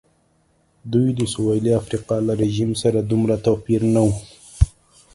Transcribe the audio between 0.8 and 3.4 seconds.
دوی د سوېلي افریقا له رژیم سره دومره